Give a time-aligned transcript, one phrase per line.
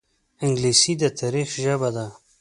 [0.43, 2.05] انګلیسي د تاریخ ژبه ده